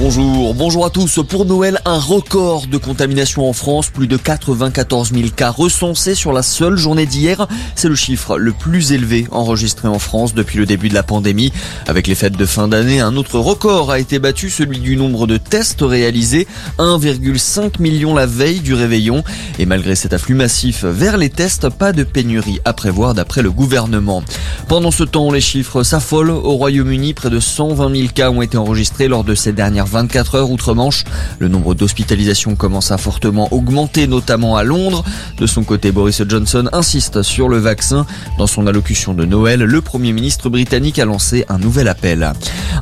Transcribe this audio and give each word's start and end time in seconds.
Bonjour, 0.00 0.54
bonjour 0.54 0.86
à 0.86 0.90
tous. 0.90 1.18
Pour 1.28 1.44
Noël, 1.44 1.80
un 1.84 1.98
record 1.98 2.68
de 2.68 2.76
contamination 2.76 3.48
en 3.48 3.52
France, 3.52 3.90
plus 3.90 4.06
de 4.06 4.16
94 4.16 5.12
000 5.12 5.30
cas 5.34 5.50
recensés 5.50 6.14
sur 6.14 6.32
la 6.32 6.42
seule 6.44 6.76
journée 6.76 7.04
d'hier. 7.04 7.48
C'est 7.74 7.88
le 7.88 7.96
chiffre 7.96 8.38
le 8.38 8.52
plus 8.52 8.92
élevé 8.92 9.26
enregistré 9.32 9.88
en 9.88 9.98
France 9.98 10.34
depuis 10.34 10.56
le 10.56 10.66
début 10.66 10.88
de 10.88 10.94
la 10.94 11.02
pandémie. 11.02 11.52
Avec 11.88 12.06
les 12.06 12.14
fêtes 12.14 12.36
de 12.36 12.46
fin 12.46 12.68
d'année, 12.68 13.00
un 13.00 13.16
autre 13.16 13.40
record 13.40 13.90
a 13.90 13.98
été 13.98 14.20
battu, 14.20 14.50
celui 14.50 14.78
du 14.78 14.96
nombre 14.96 15.26
de 15.26 15.36
tests 15.36 15.82
réalisés, 15.82 16.46
1,5 16.78 17.82
million 17.82 18.14
la 18.14 18.26
veille 18.26 18.60
du 18.60 18.74
réveillon. 18.74 19.24
Et 19.58 19.66
malgré 19.66 19.96
cet 19.96 20.12
afflux 20.12 20.36
massif 20.36 20.84
vers 20.84 21.16
les 21.16 21.28
tests, 21.28 21.70
pas 21.70 21.92
de 21.92 22.04
pénurie 22.04 22.60
à 22.64 22.72
prévoir 22.72 23.14
d'après 23.14 23.42
le 23.42 23.50
gouvernement. 23.50 24.22
Pendant 24.68 24.92
ce 24.92 25.02
temps, 25.02 25.32
les 25.32 25.40
chiffres 25.40 25.82
s'affolent. 25.82 26.30
Au 26.30 26.52
Royaume-Uni, 26.52 27.14
près 27.14 27.30
de 27.30 27.40
120 27.40 27.96
000 27.96 28.08
cas 28.14 28.30
ont 28.30 28.42
été 28.42 28.56
enregistrés 28.56 29.08
lors 29.08 29.24
de 29.24 29.34
ces 29.34 29.52
dernières 29.52 29.87
24 29.88 30.34
heures 30.36 30.50
outre-Manche. 30.50 31.04
Le 31.38 31.48
nombre 31.48 31.74
d'hospitalisations 31.74 32.54
commence 32.54 32.90
à 32.90 32.98
fortement 32.98 33.52
augmenter, 33.52 34.06
notamment 34.06 34.56
à 34.56 34.62
Londres. 34.62 35.04
De 35.38 35.46
son 35.46 35.64
côté, 35.64 35.90
Boris 35.90 36.22
Johnson 36.28 36.68
insiste 36.72 37.22
sur 37.22 37.48
le 37.48 37.58
vaccin. 37.58 38.06
Dans 38.38 38.46
son 38.46 38.66
allocution 38.66 39.14
de 39.14 39.24
Noël, 39.24 39.60
le 39.60 39.80
Premier 39.80 40.12
ministre 40.12 40.50
britannique 40.50 40.98
a 40.98 41.04
lancé 41.04 41.44
un 41.48 41.58
nouvel 41.58 41.88
appel. 41.88 42.32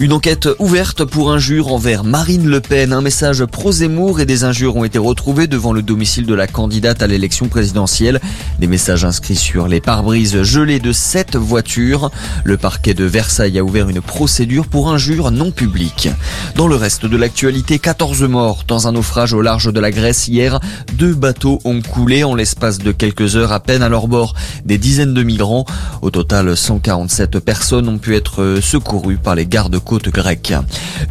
Une 0.00 0.12
enquête 0.12 0.48
ouverte 0.58 1.04
pour 1.04 1.32
injures 1.32 1.72
envers 1.72 2.04
Marine 2.04 2.48
Le 2.48 2.60
Pen. 2.60 2.92
Un 2.92 3.00
message 3.00 3.44
pro-Zemmour 3.44 4.20
et 4.20 4.26
des 4.26 4.44
injures 4.44 4.76
ont 4.76 4.84
été 4.84 4.98
retrouvés 4.98 5.46
devant 5.46 5.72
le 5.72 5.82
domicile 5.82 6.26
de 6.26 6.34
la 6.34 6.46
candidate 6.46 7.02
à 7.02 7.06
l'élection 7.06 7.48
présidentielle. 7.48 8.20
Des 8.58 8.66
messages 8.66 9.04
inscrits 9.04 9.36
sur 9.36 9.68
les 9.68 9.80
pare-brises 9.80 10.42
gelés 10.42 10.80
de 10.80 10.92
sept 10.92 11.36
voitures. 11.36 12.10
Le 12.44 12.56
parquet 12.56 12.94
de 12.94 13.04
Versailles 13.04 13.58
a 13.58 13.64
ouvert 13.64 13.88
une 13.88 14.00
procédure 14.00 14.66
pour 14.66 14.90
injures 14.90 15.30
non 15.30 15.50
publiques. 15.50 16.08
Dans 16.54 16.68
le 16.68 16.76
reste 16.76 16.95
de 17.00 17.16
l'actualité, 17.16 17.78
14 17.78 18.22
morts 18.22 18.64
dans 18.66 18.88
un 18.88 18.92
naufrage 18.92 19.32
au 19.34 19.42
large 19.42 19.72
de 19.72 19.80
la 19.80 19.90
Grèce 19.90 20.28
hier. 20.28 20.60
Deux 20.94 21.14
bateaux 21.14 21.60
ont 21.64 21.80
coulé 21.82 22.24
en 22.24 22.34
l'espace 22.34 22.78
de 22.78 22.92
quelques 22.92 23.36
heures 23.36 23.52
à 23.52 23.60
peine 23.60 23.82
à 23.82 23.88
leur 23.88 24.08
bord. 24.08 24.34
Des 24.64 24.78
dizaines 24.78 25.14
de 25.14 25.22
migrants. 25.22 25.64
Au 26.02 26.10
total, 26.10 26.56
147 26.56 27.38
personnes 27.40 27.88
ont 27.88 27.98
pu 27.98 28.14
être 28.14 28.58
secourues 28.62 29.16
par 29.16 29.34
les 29.34 29.46
gardes-côtes 29.46 30.08
grecs. 30.08 30.54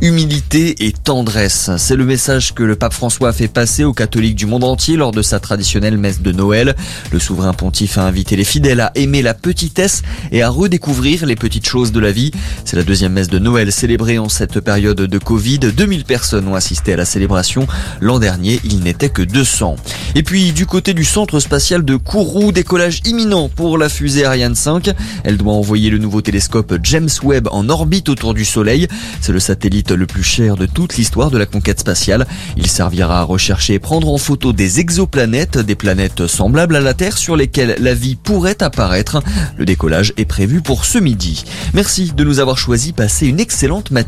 Humilité 0.02 0.86
et 0.86 0.92
tendresse, 0.92 1.70
c'est 1.78 1.96
le 1.96 2.06
message 2.06 2.54
que 2.54 2.64
le 2.64 2.76
pape 2.76 2.94
François 2.94 3.30
a 3.30 3.34
fait 3.34 3.48
passer 3.48 3.84
aux 3.84 3.94
catholiques 3.94 4.36
du 4.36 4.46
monde 4.46 4.64
entier 4.64 4.96
lors 4.96 5.12
de 5.12 5.22
sa 5.22 5.40
traditionnelle 5.40 5.98
messe 5.98 6.22
de 6.22 6.32
Noël. 6.32 6.76
Le 7.12 7.20
souverain 7.20 7.54
pontife 7.54 7.98
a 7.98 8.04
invité 8.04 8.36
les 8.36 8.44
fidèles 8.44 8.82
à 8.82 8.92
aimer 8.96 9.22
la 9.22 9.34
petitesse 9.34 10.02
et 10.32 10.42
à 10.42 10.50
redécouvrir 10.50 11.26
les 11.26 11.36
petites 11.36 11.68
choses 11.68 11.92
de 11.92 12.00
la 12.00 12.12
vie. 12.12 12.32
C'est 12.64 12.78
la 12.78 12.84
deuxième 12.84 13.14
messe 13.14 13.28
de 13.28 13.40
Noël 13.40 13.72
célébrée 13.72 14.18
en 14.18 14.30
cette 14.30 14.60
période 14.60 15.02
de 15.02 15.18
Covid. 15.18 15.60
2000 15.76 16.06
personnes 16.06 16.48
ont 16.48 16.56
assisté 16.56 16.94
à 16.94 16.98
la 16.98 17.06
célébration. 17.06 17.68
L'an 18.02 18.20
dernier, 18.20 18.60
il 18.64 18.80
n'était 18.80 19.10
que 19.10 19.22
200. 19.22 19.76
Et 20.16 20.24
puis, 20.24 20.54
du 20.54 20.66
côté 20.66 20.94
du 20.94 21.04
centre 21.04 21.40
spatial 21.40 21.84
de 21.84 21.96
Kourou, 21.96 22.52
décollage 22.52 23.02
imminent 23.06 23.50
pour 23.50 23.78
la 23.78 23.90
fusée 23.90 24.26
Ariane 24.26 24.56
5. 24.56 24.92
Elle 25.24 25.38
doit 25.38 25.54
envoyer 25.54 25.90
le 25.90 25.98
nouveau 25.98 26.22
télescope 26.22 26.76
James 26.84 27.10
Webb 27.24 27.48
en 27.52 27.70
orbite 27.70 28.10
autour 28.10 28.34
du 28.34 28.46
Soleil. 28.46 28.88
C'est 29.22 29.34
le 29.34 29.40
satellite 29.40 29.92
le 29.92 30.06
plus 30.06 30.24
cher 30.24 30.56
de 30.56 30.66
toute 30.66 30.96
l'histoire 30.98 31.32
de 31.32 31.38
la 31.38 31.46
conquête 31.46 31.80
spatiale. 31.80 32.26
Il 32.58 32.68
servira 32.68 33.20
à 33.20 33.24
rechercher 33.24 33.74
et 33.74 33.80
prendre 33.80 34.10
en 34.10 34.18
photo 34.18 34.54
des 34.54 34.80
exoplanètes, 34.80 35.58
des 35.58 35.76
planètes 35.76 36.28
semblables 36.28 36.76
à 36.76 36.82
la 36.82 36.94
Terre 36.94 37.18
sur 37.18 37.36
lesquelles 37.36 37.76
la 37.80 37.94
vie 37.94 38.16
pourrait 38.16 38.64
apparaître. 38.64 39.22
Le 39.58 39.66
décollage 39.66 40.14
est 40.18 40.26
prévu 40.26 40.62
pour 40.62 40.86
ce 40.86 40.98
midi. 40.98 41.44
Merci 41.74 42.14
de 42.16 42.24
nous 42.24 42.40
avoir 42.40 42.58
choisi. 42.58 42.94
Passez 42.94 43.28
une 43.28 43.40
excellente 43.40 43.92
matinée. 43.92 44.06